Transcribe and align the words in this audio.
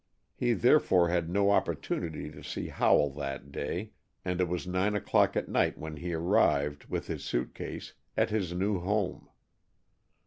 He 0.35 0.53
therefore 0.53 1.09
had 1.09 1.29
no 1.29 1.51
opportunity 1.51 2.31
to 2.31 2.43
see 2.43 2.69
Howell 2.69 3.11
that 3.17 3.51
day, 3.51 3.91
and 4.25 4.41
it 4.41 4.47
was 4.47 4.65
nine 4.65 4.95
o'clock 4.95 5.37
at 5.37 5.47
night 5.47 5.77
when 5.77 5.97
he 5.97 6.11
arrived, 6.15 6.85
with 6.85 7.05
his 7.05 7.23
suit 7.23 7.53
case, 7.53 7.93
at 8.17 8.31
his 8.31 8.51
new 8.51 8.79
home. 8.79 9.29